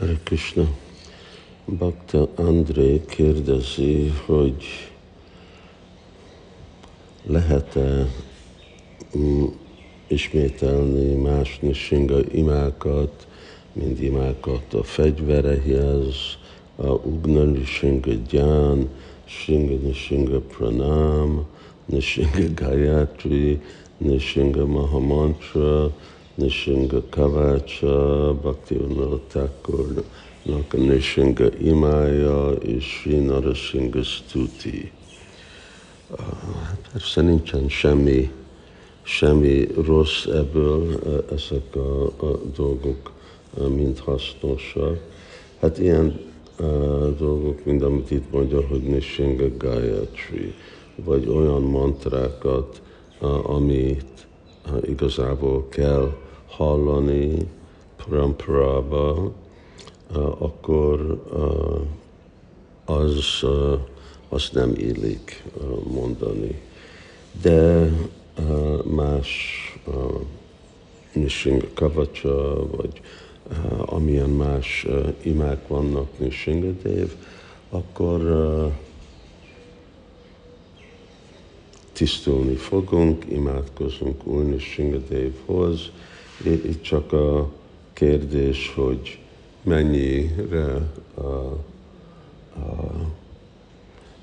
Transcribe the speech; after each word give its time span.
Hare 0.00 0.18
Krishna. 0.24 0.66
Bhakta 1.64 2.28
André 2.36 3.00
kérdezi, 3.08 4.12
hogy 4.26 4.64
lehet-e 7.26 8.08
mm, 9.16 9.44
ismételni 10.06 11.14
más 11.14 11.58
nisinga 11.58 12.18
imákat, 12.32 13.26
mint 13.72 14.02
imákat 14.02 14.74
a 14.74 14.82
fegyverehez, 14.82 16.14
a 16.76 16.88
Ugna 16.88 17.44
Nishinga 17.44 18.12
Gyán, 18.28 18.88
Shinga 19.24 19.86
Nishinga 19.86 20.40
Pranam, 20.40 21.46
Nishinga 21.84 22.52
Gayatri, 22.54 23.60
Nishinga 23.96 24.66
Mahamantra, 24.66 25.94
Nishinga 26.40 27.02
Kavacha, 27.10 28.32
Bhakti 28.42 28.76
Thakurnak 29.28 30.74
a 30.74 30.76
Nishinga 30.76 31.48
imája 31.58 32.50
és 32.50 32.84
Sri 32.84 33.18
Narasinga 33.18 34.02
Stuti. 34.02 34.92
Persze 36.92 37.20
nincsen 37.20 37.68
semmi, 37.68 38.30
semmi 39.02 39.66
rossz 39.84 40.24
ebből, 40.26 41.00
ezek 41.32 41.76
a, 41.76 42.04
a 42.04 42.40
dolgok 42.56 43.12
mind 43.68 43.98
hasznosak. 43.98 44.98
Hát 45.60 45.78
ilyen 45.78 46.20
uh, 46.58 47.16
dolgok, 47.18 47.64
mint 47.64 47.82
amit 47.82 48.10
itt 48.10 48.30
mondja, 48.32 48.66
hogy 48.66 48.82
Nishinga 48.82 49.56
Gayatri, 49.58 50.54
vagy 50.94 51.28
olyan 51.28 51.62
mantrákat, 51.62 52.82
uh, 53.20 53.50
amit 53.50 54.26
uh, 54.72 54.88
igazából 54.88 55.68
kell 55.68 56.12
hallani 56.50 57.48
pramparába, 57.96 59.32
uh, 60.14 60.42
akkor 60.42 61.22
uh, 61.32 61.80
az, 62.96 63.42
uh, 63.42 63.78
azt 64.28 64.52
nem 64.52 64.72
illik 64.76 65.44
mondani. 65.90 66.60
De 67.42 67.90
más 68.84 69.28
Nishinga 71.12 71.66
Kavacsa, 71.74 72.66
vagy 72.76 73.00
amilyen 73.78 74.30
más 74.30 74.86
imák 75.22 75.68
vannak 75.68 76.18
Nishingadev, 76.18 77.08
akkor 77.70 78.20
uh, 78.20 78.72
tisztulni 81.92 82.54
fogunk, 82.54 83.24
imádkozunk 83.28 84.26
Úr 84.26 84.44
Nishingadevhoz. 84.44 85.90
Itt 86.44 86.82
csak 86.82 87.12
a 87.12 87.50
kérdés, 87.92 88.72
hogy 88.74 89.18
mennyire, 89.62 90.90
uh, 91.14 91.52
uh, 92.56 93.00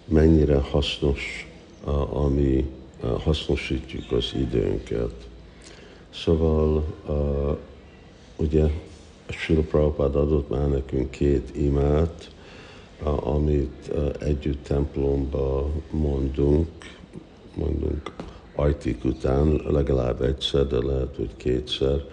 mennyire 0.05 0.57
hasznos, 0.57 1.47
uh, 1.85 2.15
ami 2.23 2.69
uh, 3.03 3.21
hasznosítjuk 3.21 4.11
az 4.11 4.33
időnket. 4.35 5.27
Szóval 6.09 6.83
uh, 7.07 7.57
ugye 8.35 8.65
Srila 9.29 9.61
Prabhupád 9.61 10.15
adott 10.15 10.49
már 10.49 10.69
nekünk 10.69 11.11
két 11.11 11.55
imát, 11.55 12.31
amit 13.23 13.91
együtt 14.19 14.63
templomba 14.63 15.69
mondunk, 15.91 16.67
mondunk 17.53 18.11
ajtik 18.57 19.03
után, 19.05 19.61
legalább 19.67 20.21
egyszer, 20.21 20.67
de 20.67 20.85
lehet, 20.85 21.15
hogy 21.15 21.35
kétszer 21.37 22.03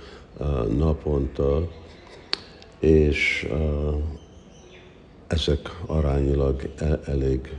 naponta, 0.77 1.69
és 2.79 3.49
ezek 5.27 5.81
arányilag 5.87 6.69
e- 6.79 7.01
elég 7.05 7.57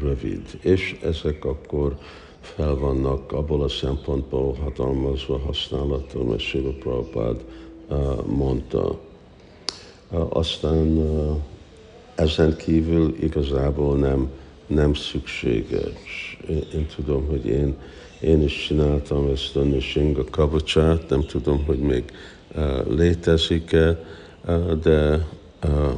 rövid, 0.00 0.58
és 0.60 0.98
ezek 1.02 1.44
akkor 1.44 1.98
fel 2.40 2.74
vannak 2.74 3.32
abból 3.32 3.62
a 3.62 3.68
szempontból 3.68 4.54
hatalmazva 4.54 5.38
használatul, 5.38 6.24
mert 6.24 6.40
Sila 6.40 6.70
Prabhupád 6.70 7.44
mondta. 8.26 8.98
Aztán 10.28 11.00
ezen 12.14 12.56
kívül 12.56 13.14
igazából 13.20 13.96
nem, 13.96 14.30
nem 14.66 14.94
szükséges. 14.94 16.35
Én, 16.48 16.86
tudom, 16.96 17.26
hogy 17.26 17.46
én, 17.46 17.76
én 18.20 18.42
is 18.42 18.64
csináltam 18.66 19.30
ezt 19.30 19.56
a 19.56 19.60
Nishinga 19.60 20.24
kabocsát, 20.30 21.08
nem 21.08 21.20
tudom, 21.26 21.64
hogy 21.64 21.78
még 21.78 22.04
uh, 22.54 22.96
létezik-e, 22.96 24.04
uh, 24.46 24.72
de 24.72 25.26
uh, 25.64 25.92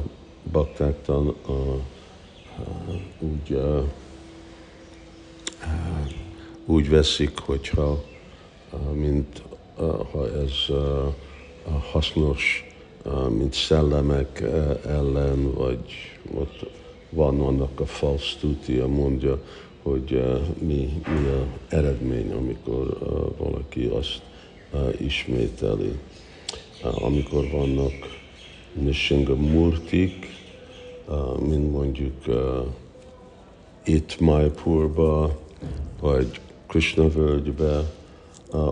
baktáktan 0.52 1.26
uh, 1.26 1.56
uh, 2.58 2.94
úgy 3.18 3.50
uh, 3.50 3.82
úgy 6.68 6.88
veszik, 6.88 7.38
hogyha 7.38 8.04
mint 8.92 9.42
ha 10.12 10.28
ez 10.42 10.76
hasznos, 11.90 12.66
mint 13.28 13.54
szellemek 13.54 14.40
ellen, 14.86 15.52
vagy 15.52 15.80
ott 16.34 16.70
van 17.10 17.40
annak 17.40 17.80
a 17.80 17.86
false 17.86 18.36
tutia 18.40 18.86
mondja, 18.86 19.42
hogy 19.88 20.22
mi, 20.58 21.02
mi 21.06 21.26
a 21.26 21.46
eredmény, 21.68 22.32
amikor 22.32 22.98
valaki 23.36 23.84
azt 23.84 24.22
ismételi. 24.98 25.98
Amikor 26.82 27.50
vannak 27.50 27.92
Nishinga 28.72 29.36
Murtik, 29.36 30.26
mint 31.48 31.70
mondjuk 31.70 32.24
itt 33.84 34.20
Maipurba, 34.20 35.38
vagy 36.00 36.40
Krishna 36.66 37.08
völgybe, 37.08 37.92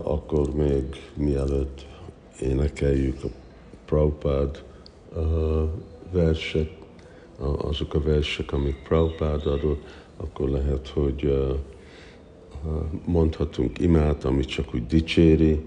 akkor 0.03 0.53
még 0.53 0.83
mielőtt 1.13 1.85
énekeljük 2.41 3.23
a 3.23 3.27
Prabhupád 3.85 4.63
versek, 6.11 6.69
azok 7.57 7.93
a 7.93 8.01
versek, 8.01 8.51
amik 8.51 8.83
Prabhupád 8.87 9.45
adott, 9.45 9.81
akkor 10.17 10.49
lehet, 10.49 10.87
hogy 10.87 11.47
mondhatunk 13.05 13.79
imát, 13.79 14.23
amit 14.23 14.47
csak 14.47 14.73
úgy 14.73 14.85
dicséri 14.87 15.65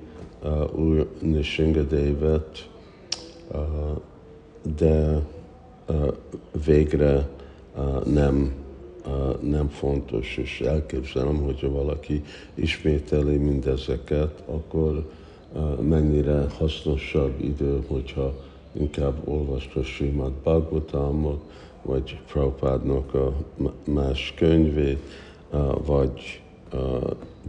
Úr 0.74 1.08
Nishingadévet, 1.20 2.68
de 4.76 5.26
végre 6.64 7.28
nem 8.04 8.52
nem 9.40 9.68
fontos, 9.68 10.36
és 10.36 10.60
elképzelem, 10.60 11.36
hogyha 11.36 11.70
valaki 11.70 12.22
ismételi 12.54 13.36
mindezeket, 13.36 14.42
akkor 14.46 15.10
mennyire 15.80 16.46
hasznosabb 16.58 17.44
idő, 17.44 17.82
hogyha 17.86 18.34
inkább 18.72 19.28
olvasta 19.28 19.82
Srimad 19.82 20.32
Bhagavatamot, 20.32 21.40
vagy 21.82 22.18
Prabhupádnak 22.32 23.14
a 23.14 23.36
más 23.84 24.34
könyvét, 24.36 25.02
vagy 25.84 26.40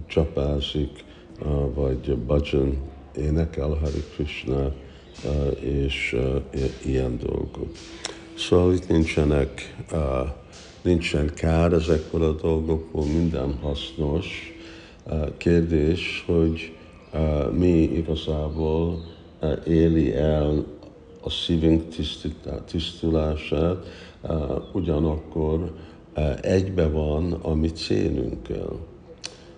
csapázik, 0.08 1.04
vagy 1.74 2.16
bhajan 2.16 2.78
énekel 3.18 3.70
Hari 3.70 4.04
Krishna, 4.16 4.74
és 5.60 6.18
ilyen 6.86 7.20
dolgok. 7.24 7.70
Szóval 8.38 8.74
itt 8.74 8.88
nincsenek 8.88 9.76
nincsen 10.82 11.32
kár 11.36 11.74
ezekből 11.74 12.24
a 12.24 12.32
dolgokból, 12.32 13.06
minden 13.06 13.58
hasznos. 13.62 14.56
Kérdés, 15.38 16.24
hogy 16.26 16.76
mi 17.52 17.82
igazából 17.82 19.04
éli 19.68 20.14
el 20.16 20.66
a 21.22 21.30
szívünk 21.30 21.84
tisztulását, 22.66 23.86
ugyanakkor 24.74 25.72
egybe 26.42 26.88
van 26.88 27.34
a 27.34 27.54
mi 27.54 27.72
célünkkel. 27.72 28.70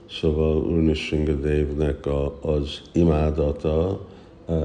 Szóval 0.10 0.57
Urnishingadevnek 0.57 2.06
az 2.42 2.81
imádata, 2.92 4.07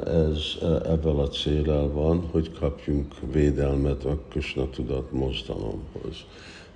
ez 0.05 0.57
ebből 0.85 1.21
a 1.21 1.29
célral 1.29 1.93
van, 1.93 2.29
hogy 2.31 2.53
kapjunk 2.53 3.15
védelmet 3.33 4.05
a 4.05 4.19
Krishna 4.29 4.71
tudat 4.71 5.13
mozdalomhoz. 5.13 6.17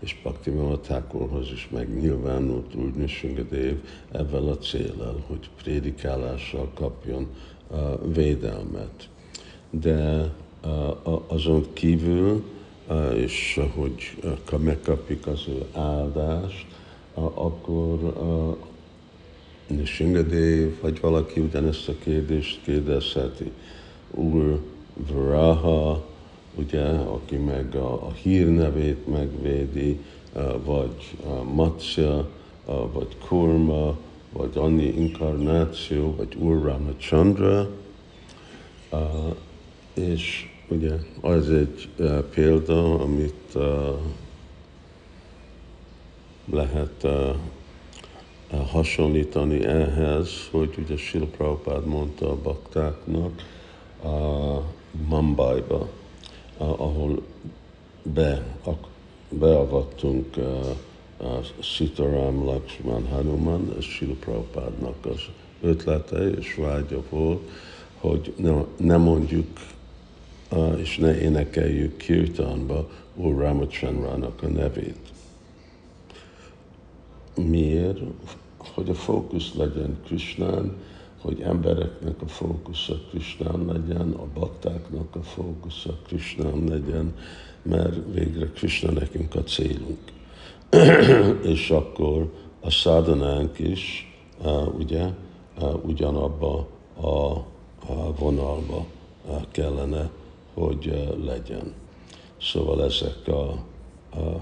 És 0.01 0.21
Bhakti 0.23 0.51
Thakurhoz 0.83 1.51
is 1.53 1.69
megnyilvánult 1.73 2.75
úgy 2.75 2.95
Nishingadev 2.95 3.75
ebből 4.13 4.49
a 4.49 4.59
célral, 4.59 5.23
hogy 5.27 5.51
prédikálással 5.63 6.71
kapjon 6.75 7.27
védelmet. 8.15 9.09
De 9.81 10.33
azon 11.27 11.67
kívül, 11.73 12.45
és 13.15 13.61
hogy 13.75 14.17
megkapjuk 14.59 15.27
az 15.27 15.45
ő 15.49 15.65
áldást, 15.73 16.67
akkor 17.15 17.99
Nishingadev, 19.67 20.71
vagy 20.81 21.01
valaki 21.01 21.41
ugyanezt 21.41 21.89
a 21.89 21.95
kérdést 22.05 22.61
kérdezheti. 22.65 23.51
Úr 24.11 24.61
Vraha, 24.95 26.05
ugye, 26.55 26.85
aki 26.87 27.37
meg 27.37 27.75
a, 27.75 27.93
a 27.93 28.13
hírnevét 28.23 29.07
megvédi, 29.07 30.01
vagy 30.65 31.17
Matsya, 31.53 32.29
vagy 32.93 33.17
Kurma, 33.29 33.97
vagy 34.33 34.51
Anni 34.55 34.87
inkarnáció, 34.87 36.15
vagy 36.17 36.35
Úr 36.35 36.63
Ramachandra, 36.63 37.71
és 39.95 40.51
ugye 40.69 40.93
az 41.21 41.51
egy 41.51 41.89
példa, 42.35 43.01
amit 43.01 43.57
lehet 46.51 47.07
hasonlítani 48.71 49.65
ehhez, 49.65 50.29
hogy 50.51 50.75
ugye 50.79 50.97
Sila 50.97 51.27
Prabhupád 51.27 51.87
mondta 51.87 52.31
a 52.31 52.37
baktáknak 52.43 53.43
a 54.05 54.59
Mumbaiba, 55.09 55.89
ahol 56.57 57.23
be, 58.03 58.57
beavattunk 59.29 60.37
a 61.19 61.63
Sitaram 61.63 62.45
Lakshman 62.45 63.07
Hanuman, 63.09 63.75
ez 63.79 63.85
Sila 63.85 64.15
az 65.03 65.21
ötlete 65.61 66.31
és 66.31 66.55
vágya 66.55 67.03
volt, 67.11 67.49
hogy 68.01 68.35
ne, 68.37 68.65
ne 68.77 68.97
mondjuk 68.97 69.47
és 70.79 70.97
ne 70.97 71.21
énekeljük 71.21 71.97
kirtanba 71.97 72.91
Úr 73.15 73.37
Ramachandrának 73.37 74.43
a 74.43 74.47
nevét. 74.47 75.13
Miért? 77.37 77.99
Hogy 78.59 78.89
a 78.89 78.95
fókusz 78.95 79.55
legyen 79.55 79.99
Krishnán, 80.05 80.77
hogy 81.21 81.41
embereknek 81.41 82.23
a 82.23 82.27
fókusza 82.27 83.01
Krishnán 83.11 83.65
legyen, 83.67 84.11
a 84.11 84.27
baktáknak 84.35 85.17
a 85.17 85.23
fókusza 85.23 85.99
Krishnán 86.07 86.65
legyen, 86.69 87.15
mert 87.63 87.97
végre 88.13 88.47
Krishna 88.47 88.91
nekünk 88.91 89.35
a 89.35 89.43
célunk. 89.43 89.99
és 91.55 91.71
akkor 91.71 92.33
a 92.61 92.71
szádanánk 92.71 93.59
is, 93.59 94.13
ugye, 94.79 95.07
ugyanabba 95.83 96.69
a, 97.01 97.07
a 97.93 98.15
vonalba 98.19 98.87
kellene, 99.51 100.11
hogy 100.55 101.15
legyen. 101.25 101.75
Szóval 102.41 102.85
ezek 102.85 103.29
a, 103.29 103.51
a, 104.11 104.41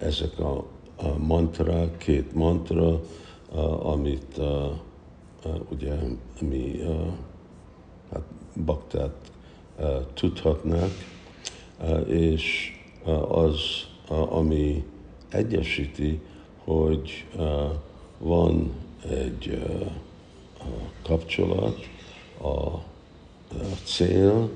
ezek 0.00 0.38
a, 0.38 0.64
a 0.96 1.18
mantra, 1.18 1.96
két 1.96 2.34
mantra, 2.34 3.00
amit 3.82 4.40
ugye 5.70 5.94
mi 6.40 6.80
hát 8.12 8.22
baktát 8.64 9.30
tudhatnak, 10.14 10.90
és 12.06 12.72
az, 13.28 13.60
ami 14.08 14.84
egyesíti, 15.28 16.20
hogy 16.64 17.26
van 18.18 18.72
egy 19.08 19.62
kapcsolat, 21.02 21.78
a 22.42 22.78
cél, 23.84 24.50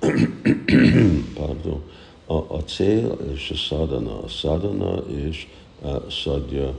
pardon, 1.34 1.82
a, 2.26 2.34
a 2.34 2.64
cél 2.64 3.18
és 3.34 3.50
a 3.50 3.54
sadhana, 3.54 4.22
a 4.22 4.28
sadhana 4.28 5.02
és 5.08 5.48
a 5.82 6.10
sadja 6.10 6.74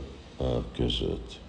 között. 0.75 1.39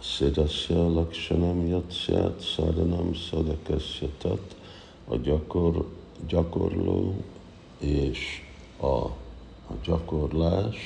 Szidasya 0.00 0.92
lakshanam 0.92 1.66
yatszát 1.66 2.40
sadhanam 2.54 3.14
sadakasya 3.14 4.08
tat, 4.18 4.56
a 5.08 5.16
gyakor, 5.16 5.88
gyakorló 6.26 7.14
és 7.78 8.42
a, 8.80 8.86
a 8.86 9.12
gyakorlás 9.84 10.76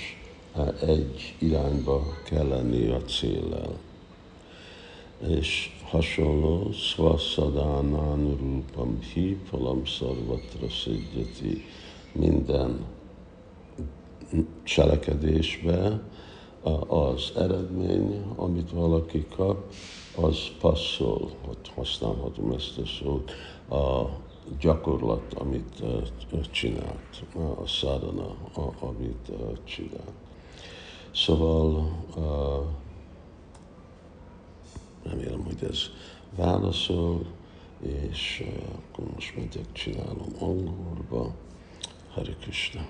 egy 0.80 1.34
irányba 1.38 2.02
kell 2.24 2.48
lenni 2.48 2.86
a 2.88 3.02
céllel. 3.02 3.78
És 5.28 5.76
hasonló 5.84 6.72
szvaszadánán 6.72 8.36
rúpam 8.40 8.98
hi, 9.12 9.38
palam 9.50 9.86
szarvatra 9.86 10.68
szidjati 10.68 11.64
minden 12.12 12.84
cselekedésbe, 14.62 16.00
az 16.86 17.32
eredmény, 17.36 18.22
amit 18.36 18.70
valaki 18.70 19.26
kap, 19.36 19.72
az 20.16 20.38
passzol, 20.60 21.30
hogy 21.46 21.72
használhatom 21.74 22.52
ezt 22.52 22.78
a 22.78 22.86
szót, 22.86 23.32
a 23.80 24.08
gyakorlat, 24.60 25.32
amit 25.34 25.82
csinált, 26.50 27.24
a 27.62 27.66
szádana, 27.66 28.34
amit 28.80 29.32
csinált. 29.64 30.12
Szóval 31.14 31.90
remélem, 35.02 35.44
hogy 35.44 35.64
ez 35.70 35.80
válaszol, 36.36 37.26
és 37.80 38.44
akkor 38.76 39.04
most 39.14 39.36
megyek, 39.36 39.72
csinálom 39.72 40.28
angolba. 40.38 41.34
Hare 42.12 42.34
Krishna. 42.40 42.86